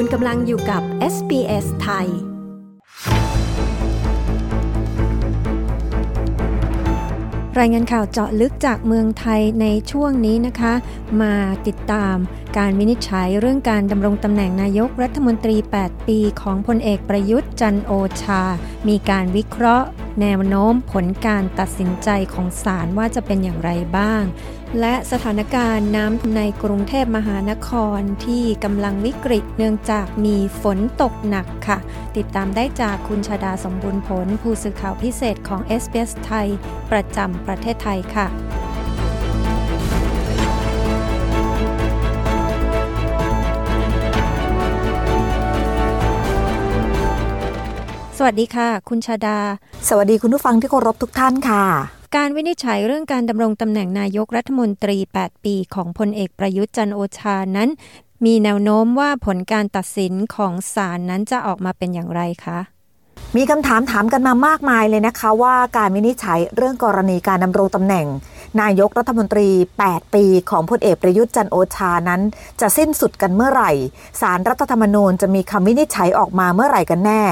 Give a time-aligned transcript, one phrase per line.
[0.00, 0.82] คุณกำลังอยู่กับ
[1.14, 2.08] SBS ไทย
[7.58, 10.74] รายงานข่าวเจาะลึกจากเมืองไทยในช่วงนี้นะคะ
[11.22, 11.34] มา
[11.66, 12.16] ติดตาม
[12.58, 17.92] การวินิจฉัยเรื่องการดำรงตำแหน่งนายกรัฐมนตรี 8 ปีของพลเอกประยุทธ์จันโอ
[18.22, 18.42] ชา
[18.88, 19.86] มีการวิเคราะห์
[20.20, 24.22] แนวโน้มผลการตัดสินใจของศาลว่าจะเป็นอย่างไรบ้าง
[24.80, 31.78] และสถานการณ์น้ำในกรุงเทพมหานครที่กำลังวิกฤตเนื่องจากมีฝนตกหนักค่ะ
[32.16, 36.48] ติดตามได้จากคุณชาดาสมบูรณ์ผล ผู้สื่อข่าวพิเศษของ s อ s ไทย
[36.90, 38.26] ประจำประเทศไทยค่ะ
[48.18, 49.38] สวัสดีค่ะ คุณชาดา
[49.88, 57.68] สวัสดีคุณผู้ฟังที่เคารพทุกท่านค่ะ การวินิจฉัยเรื่องการดำรงตำแหน่งนายกรัฐมนตรี 8 ปีของพลเอกประยุทธ์จันโอชานั้น
[58.24, 62.58] มีแนวโน้มว่าผลการตัดสินของศาลนั้นจะออกมาเป็นอย่างไรคะ
[63.34, 68.06] มีคำถามถามกันมามากมายเลยนะคะว่าการวินิจฉัยเรื่องกรณีการดำรงตำแหน่ง
[68.60, 69.48] นายกรัฐมนตรี
[69.86, 72.20] 8 ปีของพลเอกประยุทธ์จันโอชานั้น
[72.60, 73.72] จะสิ้นสุดกันเมื่อไหร่
[74.20, 77.22] ศาลรัฐธรรมนูญจะมีคำวินิจฉัยออกมาเมื่อไหร่กันแน่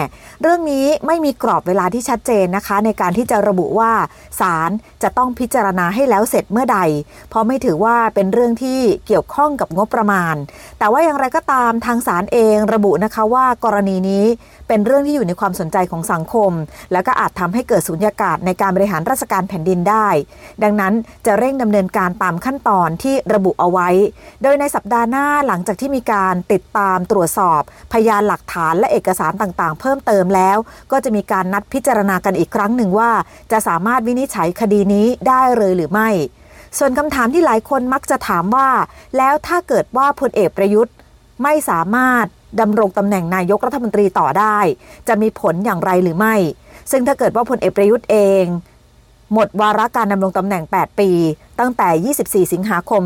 [0.42, 3.92] เรื่องนี้ไม่มีกรอบเวลาที่ชัดเจนนะคะ ในการที่จะระบุว่า
[4.40, 4.70] ศาล
[5.02, 6.78] จะต้องพิจารณาให้แล้วเสร็จเมื่อใด
[7.28, 10.34] เพราะไม่ถือว่าเป็นเรื่องที่เกี่ยวข้องกับงบประมาณ
[10.78, 14.24] แต่ว่าอย่างไรก็ตามทางศาลเองระบุนะคะว่ากรณีนี้
[14.68, 16.52] เป็นเรื่องที่อยู่ในความสนใจของสังคม
[16.92, 20.08] แล้วก็อาจทำให้เกิดสุญญากาศในการบริหารราชการแผ่นดินได้
[20.62, 20.94] ดังนั้น
[21.26, 23.88] จะเร่งดำเนินการตามขั้นตอนที่ระบุเอาไว้
[24.42, 30.56] โดยในสัปดาห์หน้าหลังจากที่มีการติดตามตรวจสอบ พยานหลักฐานและเอกสารต่างๆ เพิ่มเติมแล้ว
[30.92, 33.10] ก็จะมีการนัดพิจารณากันอีกครั้งหนึ่งว่า
[33.52, 36.10] จะสามารถวินิจฉัยคดีนี้ได้เลยหรือไม่
[36.78, 38.68] ส่วนคำถามที่หลายคนมักจะถามว่า
[39.16, 40.94] แล้วถ้าเกิดว่าพลเอกประยุทธ์
[41.42, 42.26] ไม่สามารถ
[42.60, 44.58] ดำรงตำแหน่งนายกรัฐมนตรีต่อได้
[45.08, 46.34] จะมีผลอย่างไรหรือไม่
[46.90, 48.44] ซึ่งถ้าเกิดว่าพลเอกประยุทธ์เอง
[49.32, 51.10] หมดวาระการดำรงตำแหน่ง 8 ปี
[51.60, 51.88] ตั้งแต่
[52.46, 53.02] 24 สิงหาคม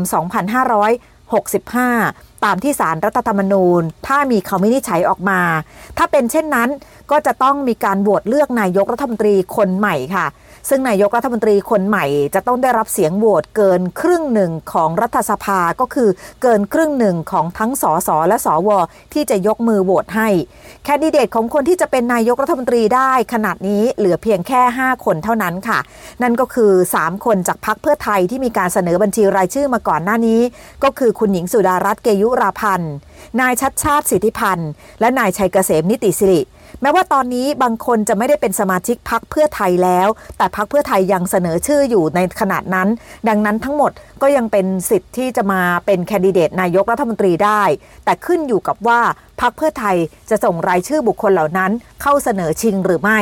[1.39, 5.41] 2565 ตามที่สารรัฐธรรมนูญ ถ้ามีคำวินิจฉัยออกมา
[5.97, 6.69] ถ้าเป็นเช่นนั้น
[7.11, 10.27] ก็จะต้องมีการโหวตเลือกนายกรัฐมนตรีคนใหม่ค่ะ
[10.69, 12.05] ซึ่งนายกรัฐมนตรีคนใหม่
[12.35, 16.09] จะต้องได้รับเสียงโหวตเกินครึ่งหนึ่งของรัฐสภาก็คือ
[16.41, 18.69] เกินครึ่งหนึ่งของทั้งสสและสว
[19.13, 20.29] ที่จะยกมือโหวตให้
[20.83, 25.79] แคนดิเดตของคนที่จะเป็นนายกรัฐมนตรีได้ขนาดนี้เหลือเพียงแค่ 5 คนเท่านั้นค่ะ
[26.21, 30.41] นั่นก็คือ 3 คนจากพรรคเพื่อไทยที่มีการเสนอบัญชีรายชื่อมาก่อนหน้านี้
[30.83, 32.93] ก็คือคุณหญิงสุดารัตน์เกยุราพันธ์
[33.41, 34.69] นายชัดชาติสิทธิพันธ์
[34.99, 36.41] และนายชัยเกษมนิติสิริ
[36.81, 40.07] แม้ว่าตอนนี้บางคนจะไม่ได้เป็นสมาชิกพักเพื่อไทยแล้ว
[40.37, 42.87] แต่พักเพื่อไทยยังเสนอชื่ออยู่ในขนาดนั้น
[43.29, 43.91] ดังนั้นทั้งหมด
[44.21, 47.63] ก็ยังเป็นสิทธิ์ที่จะมาเป็นแคนดิเดตนายกรัฐมนตรีได้
[48.05, 48.99] แต่ขึ้นอยู่กับว่า
[49.41, 49.97] พักเพื่อไทย
[50.29, 53.19] จะส่งรายชื่อบุคคลเหล่านั้นเข้าเสนอชิงหรือไม่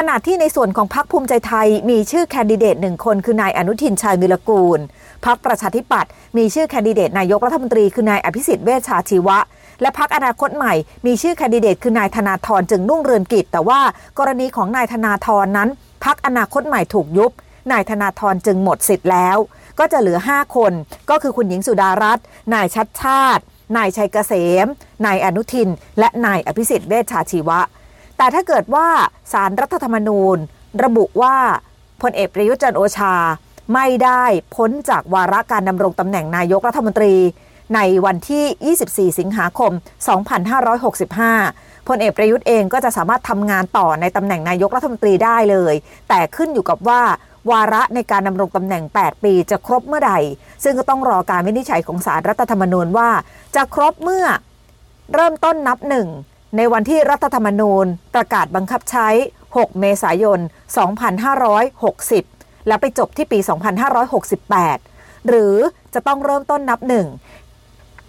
[0.00, 4.78] ขณะที่ในส่วนของพรรคภูมิใจไทยมีชื่อแคนดิเดตหนึ่งคนคือนายอนุทินชาญวิรกูล
[5.24, 9.38] พรรคประชาธิปัตย์มีชื่อแคนดิเดตนายกรัฐมนตรีคือนายอภิสิทธิ์เวชชาชีวะ
[9.80, 10.74] และพักอนาคตใหม่
[11.06, 13.80] มีชื่อแคนดิเดตคือนายธนาธรจึงนุ่งเรือนกิจ แต่ว่า
[14.18, 15.68] กรณีของนายธนาธรนั้น
[16.04, 17.32] พักอนาคตใหม่ถูกยุบ
[17.72, 19.36] นายธนาธรจึงหมดสิทธิ์แล้ว
[19.78, 20.72] ก็จะเหลือ 5 คน
[21.10, 23.42] ก็คือคุณหญิงสุดารัตน์นายชัดชาติ
[23.76, 24.32] นายชัยเกษ
[24.64, 24.66] ม
[25.06, 27.60] นายอนุทิน และนายอภิสิทธิ์เวชชาชีวะ
[28.18, 28.88] แต่ถ้าเกิดว่า
[29.32, 30.36] สารรัฐธรรมนูญ
[30.84, 31.36] ระบุว่า
[32.02, 33.14] พลเอกประยุจันโอชา
[33.74, 34.24] ไม่ได้
[34.54, 37.14] พ้นจากวาระการดำรงตำแหน่งนายกรัฐมนตรี
[37.74, 39.72] ในวันที่ 24 สิงหาคม
[41.00, 45.74] 2565 พลเอกประยุทธ์เองก็จะสามารถทำงานต่อในตำแหน่งนายกรัฐมนตรีได้เลย
[46.08, 47.02] แต่ขึ้นอยู่กับว่า
[47.50, 50.12] วาระในการดำรงตำแหน่ง 8 ปีจะครบเมื่อใด
[50.64, 53.10] ซึ่งก็ต้องรอการวินิจฉัยของสารรัฐธรรมนูญว่า
[53.56, 54.26] จะครบเมื่อ
[55.14, 56.08] เริ่มต้นนับหนึ่ง
[56.56, 59.08] ในวันที่รัฐธรรมนูญประกาศบังคับใช้
[59.46, 60.40] 6 เมษายน
[62.08, 63.38] 2560 และไปจบที่ปี
[64.52, 65.54] 2568 หรือ
[65.94, 67.06] จะต้องเริ่มต้นนับหนึ่ง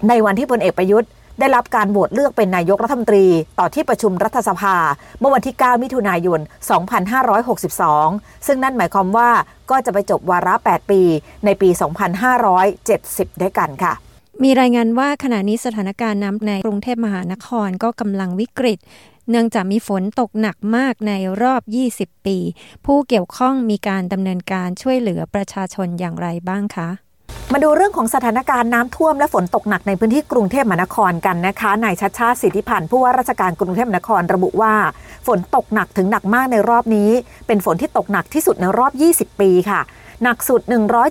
[0.08, 3.26] ในวันที่พลเอกประยุทธ์ได้รับการโหวตเลือกเป็นนายกรัฐมนตรี
[3.60, 4.76] ต่อที่ประชุมรัฐสภา
[5.20, 6.40] เมื่อวันที่ 9 มิถุนายน
[7.64, 9.30] 2562 ซึ่งนั่นหมายความว่า
[9.70, 11.02] ก็จะไปจบวาระ 8 ปี
[11.46, 11.70] ในปี
[12.56, 13.94] 2570 ด้วยกันค่ะ
[14.44, 18.80] มีรายงานว่าขณะนี้สถานการณ์น้ำในกรุงเทพมหานครก็กำลังวิกฤต
[19.30, 21.62] เนื่องจากมีฝนตกหนักมากในรอบ
[22.12, 22.38] 20 ปี
[22.86, 26.90] ผู้เกี่ยวข้องมีการดำเนินการช่วยเหลือประชาชนอย่างไรบ้างคะ
[27.54, 34.74] มาดูเรื่องของสถานการณ์น้ำท่วมและฝนตกหนักในพื้นที่กรุงเทพมหานครกันนะคะนายชัดชาติสิทธิพันธ์ผู้ว่าราชการกรุงเทพมหานครระบุว่า
[35.28, 37.12] ฝนตกหนักถึงหนักมากในรอบนี้
[37.48, 39.82] เป็นฝนที่ตกหนักที่สุดในรอบ 20 ปีค่ะ
[40.24, 40.62] หนักสุด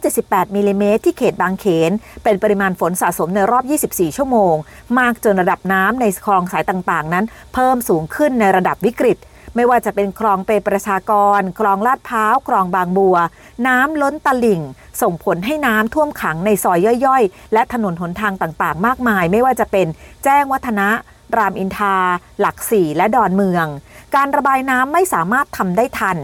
[0.02, 1.90] 178มิลิเมตรที่เขตบางเขน
[2.24, 4.54] เป็นปริมาณฝนสะสมในรอบ 24 ชั่วโมง
[4.98, 7.24] มากจนระดับน้ำในคลองสายต่างๆ นั้น
[7.54, 9.18] เพิ่มสูงขึ้นในระดับวิกฤต
[9.56, 13.16] ไม่ว่าจะเป็นคลองเปประชากร คลองลาดพร้าว คลองบางบัว
[13.66, 14.62] น้ำล้นตลิ่ง
[15.02, 19.86] ส่งผลให้น้ำท่วมขังในซอยย่อยๆ และถนนหนทางต่างๆ มากมาย ไม่ว่าจะเป็น
[20.24, 20.88] แจ้งวัฒนะ
[21.36, 21.96] รามอินทรา
[22.40, 23.66] หลักสี่และดอนเมือง
[24.16, 26.18] การระบายน้ำไม่สามารถทำได้ทัน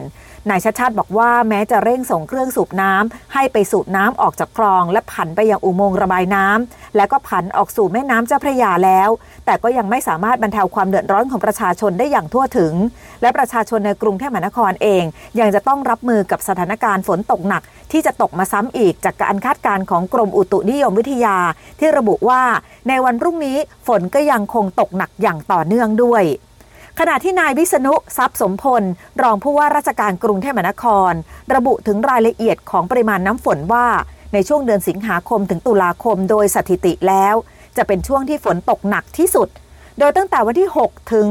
[0.51, 9.09] นายชาชาติบอกว่าแม้จะเร่งส่งเครื่องสูบน้ำให้ไปสูบน้ำออกจากคลอง และผันไปยังอุโมงค์ระบายน้ำและก็ผันออกสู่แม่น้ำเจ้าพระยาแล้ว
[9.47, 12.75] แต่ก็ยังไม่สามารถบรรเทาความเดือดร้อนของประชาชนได้อย่างทั่วถึง
[13.23, 15.05] และประชาชนในกรุงเทพมหานครเอง
[15.41, 17.63] ยังจะต้องรับมือกับสถานการณ์ฝนตกหนัก
[17.93, 21.37] ที่จะตกมาซ้ำอีกจากการคาดการณ์ของกรมอุตุนิยมวิทยา
[21.79, 22.43] ที่ระบุว่า
[22.89, 23.57] ในวันพรุ่งนี้
[23.87, 26.25] ฝนก็ยังคงตกหนักอย่างต่อเนื่องด้วย
[27.01, 28.83] ขณะที่นายวิษณุทรัพย์สมพล
[29.23, 31.13] รองผู้ว่าราชการกรุงเทพมหานคร
[31.55, 33.87] ระบุถึงรายละเอียดของปริมาณน้ำฝนว่า
[34.33, 37.35] ในช่วงเดือนสิงหาคมถึงตุลาคมโดยสถิติแล้ว
[37.77, 39.49] จะเป็นช่วงที่ฝนตกหนักที่สุด
[39.99, 41.29] โดยตั้งแต่วันที่ 6 ถึง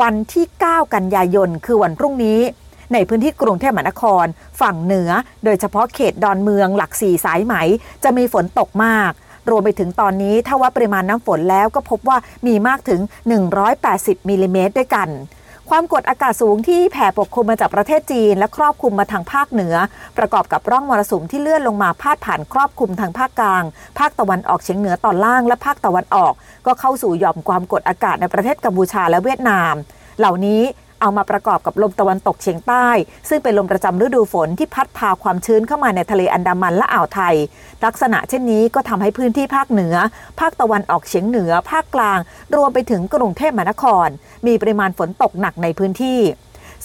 [0.00, 2.40] วันที่ 9 กันยายน คือวันพรุ่งนี้
[2.92, 4.24] ในพื้นที่กรุงเทพมหานคร
[4.60, 5.10] ฝั่งเหนือ
[5.44, 7.54] โดยเฉพาะเขตดอนเมืองหลักสี่สายไหม
[8.04, 9.12] จะมีฝนตกมาก
[9.50, 13.00] รวมไปถึงตอนนี้ถ้าว่าปริมาณน้ำฝนแล้วก็พบว่ามีมากถึง
[13.64, 15.10] 180มิลิเมตรด้วยกัน
[15.70, 19.74] ความกดอากาศสูงที่แผ่ปกคลุมมาจากประเทศจีน และครอบคลุมมาทางภาคเหนือ
[20.18, 23.64] ประกอบกับร่องมรสุมที่เลื่อนลงมาพาดผ่านครอบคลุมทางภาคกลาง
[23.98, 26.32] ภาคตะวันออกเฉียงเหนือตอนล่างและภาคตะวันออก
[26.66, 29.74] ก็เข้าสู่หย่อมความกดอากาศในประเทศกัมพูชาและเวียดนาม
[30.18, 30.62] เหล่านี้
[31.00, 32.88] เอามาประกอบกับลมตะวันตกเฉียงใต้
[33.28, 37.34] ซึ่งเป็นลมประจำฤดูฝนที่พัดพาความชื้นเข้ามาในทะเลอันดามันและอ่าวไทย
[37.84, 39.94] ลักษณะเช่นนี้ก็ทำให้พื้นที่ภาคเหนือ
[40.40, 42.18] ภาคตะวันออกเฉียงเหนือ ภาคกลาง
[42.56, 44.08] รวมไปถึงกรุงเทพมหานคร
[44.46, 46.20] มีปริมาณฝนตกหนักในพื้นที่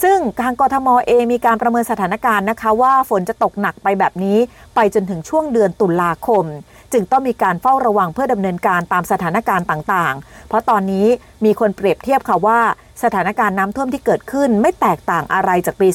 [0.03, 4.37] ซึ่งทางกทมเองมีการประเมินสถานการณ์นะคะ ว่าฝนจะตกหนักไปแบบนี้
[4.75, 6.45] ไปจนถึงช่วงเดือนตุลาคม
[6.93, 11.07] จึงต้องมีการเฝ้าระวังเพื่อดำเนินการตามสถานการณ์ต่างๆ เพราะตอนนี้
[11.45, 12.59] มีคนเปรียบเทียบค่ะว่า
[13.03, 15.87] สถานการณ์น้ำท่วมที่เกิดขึ้นไม่แตกต่างอะไรจากปี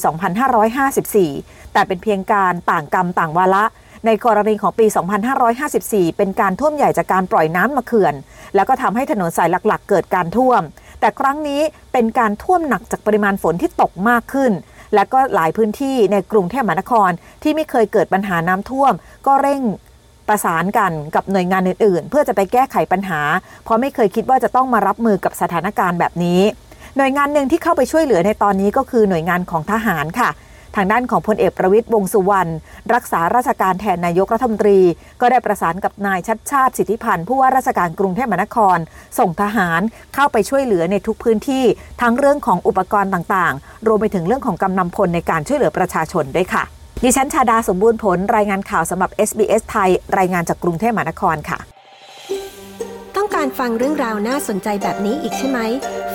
[1.23, 3.65] 2554 แต่เป็นเพียงการต่างกรรมต่างวาระ
[4.05, 4.85] ในกรณีของปี
[5.71, 8.15] 2554 เป็นการท่วมใหญ่จากการปล่อยน้ำมาเขื่อน
[8.55, 10.61] แล้วก็ทำให้ถนนสายหลักๆ เกิดการท่วม
[10.99, 11.61] แต่ครั้งนี้
[11.93, 14.51] เป็นการท่วมหนักจากปริมาณฝนที่ตกมากขึ้น
[14.95, 17.09] และก็หลายพื้นที่ในกรุงเทพมหานคร
[17.43, 18.93] ที่ไม่เคยเกิดปัญหาน้ำท่วม
[19.27, 19.61] ก็เร่ง
[20.27, 23.21] ประสานกันกับหน่วยงานอื่นๆ เพื่อจะไปแก้ไขปัญหา
[23.63, 26.41] เพราะไม่เคยคิดว่าจะต้องมารับมือกับสถานการณ์แบบนี้
[26.97, 30.29] หน่วยงานหนึ่งที่เข้าไปช่วยเหลือในตอนนี้ก็คือหน่วยงานของทหารค่ะ
[30.75, 32.51] ทางด้านของพลเอกประวิตยวงสุวรรณ
[32.93, 34.79] รักษาราชการแทนนายกรัฐมนตรี
[35.21, 38.77] ก็ได้ประสานกับนายชัดชาติสิทธิพันธ์ผู้ว่าราชการกรุงเทพมหานคร
[39.19, 39.81] ส่งทหาร
[40.15, 41.63] เข้าไปช่วยเหลือในทุกพื้นที่
[42.01, 46.63] ทั้งเรื่องของอุปกรณ์ต่างๆ รวมไปถึงเรื่องของกำลังพลในการช่วยเหลือประชาชนด้วยค่ะ
[47.03, 51.59] ดิฉันชาดาสมบูรณ์ผลรายงานข่าวสำหรับ SBS ไทย รายงานจากกรุงเทพมหานครค่ะ
[53.15, 55.59] ต้องการฟังเรื่องราวน่าสนใจแบบนี้อีกใช่ไหม